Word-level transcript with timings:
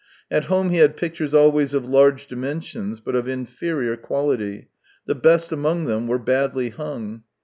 At 0.31 0.45
home 0.45 0.71
he 0.71 0.77
had 0.77 0.97
pictures 0.97 1.35
always 1.35 1.75
of 1.75 1.87
large 1.87 2.25
dimensions 2.25 2.99
but 2.99 3.15
of 3.15 3.27
inferior 3.27 3.95
quality; 3.95 4.69
the 5.05 5.13
best 5.13 5.51
among 5.51 5.85
them 5.85 6.07
were 6.07 6.17
badly 6.17 6.69
hung. 6.69 7.21